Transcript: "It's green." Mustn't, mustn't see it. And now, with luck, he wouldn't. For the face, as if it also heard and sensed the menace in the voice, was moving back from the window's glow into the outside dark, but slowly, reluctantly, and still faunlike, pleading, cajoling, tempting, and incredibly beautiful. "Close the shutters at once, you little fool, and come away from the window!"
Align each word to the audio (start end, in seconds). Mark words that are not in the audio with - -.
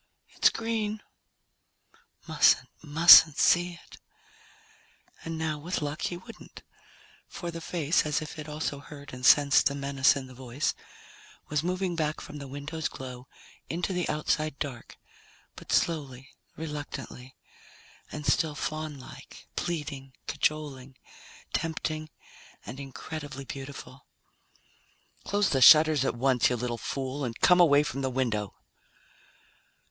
"It's 0.29 0.49
green." 0.49 1.03
Mustn't, 2.27 2.67
mustn't 2.81 3.37
see 3.37 3.73
it. 3.85 3.97
And 5.23 5.37
now, 5.37 5.59
with 5.59 5.83
luck, 5.83 6.01
he 6.01 6.17
wouldn't. 6.17 6.63
For 7.27 7.51
the 7.51 7.61
face, 7.61 8.03
as 8.03 8.19
if 8.19 8.39
it 8.39 8.49
also 8.49 8.79
heard 8.79 9.13
and 9.13 9.23
sensed 9.23 9.67
the 9.67 9.75
menace 9.75 10.15
in 10.15 10.25
the 10.25 10.33
voice, 10.33 10.73
was 11.49 11.61
moving 11.61 11.95
back 11.95 12.19
from 12.19 12.39
the 12.39 12.47
window's 12.47 12.87
glow 12.87 13.27
into 13.69 13.93
the 13.93 14.09
outside 14.09 14.57
dark, 14.57 14.97
but 15.55 15.71
slowly, 15.71 16.29
reluctantly, 16.55 17.35
and 18.11 18.25
still 18.25 18.55
faunlike, 18.55 19.47
pleading, 19.55 20.13
cajoling, 20.25 20.97
tempting, 21.53 22.09
and 22.65 22.79
incredibly 22.79 23.45
beautiful. 23.45 24.07
"Close 25.25 25.49
the 25.49 25.61
shutters 25.61 26.03
at 26.03 26.15
once, 26.15 26.49
you 26.49 26.55
little 26.55 26.79
fool, 26.79 27.23
and 27.23 27.39
come 27.41 27.59
away 27.59 27.83
from 27.83 28.01
the 28.01 28.09
window!" 28.09 28.55